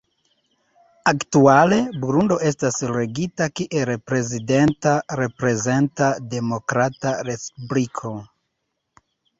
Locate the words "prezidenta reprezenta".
4.13-6.11